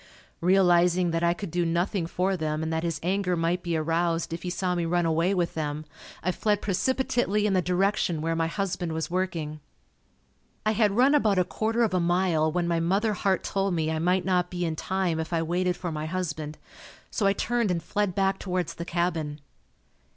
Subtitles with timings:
[0.39, 4.33] Realizing that I could do nothing for them and that his anger might be aroused
[4.33, 5.85] if he saw me run away with them,
[6.23, 9.59] I fled precipitately in the direction where my husband was working.
[10.65, 13.91] I had run about a quarter of a mile when my mother heart told me
[13.91, 16.57] I might not be in time if I waited for my husband,
[17.11, 19.39] so I turned and fled back towards the cabin.